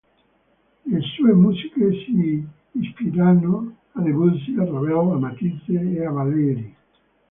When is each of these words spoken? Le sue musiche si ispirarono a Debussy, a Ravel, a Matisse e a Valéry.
Le 0.87 0.99
sue 0.99 1.31
musiche 1.35 1.91
si 2.03 2.43
ispirarono 2.71 3.75
a 3.93 4.01
Debussy, 4.01 4.57
a 4.57 4.65
Ravel, 4.65 5.11
a 5.11 5.17
Matisse 5.19 5.73
e 5.73 6.03
a 6.03 6.09
Valéry. 6.09 6.75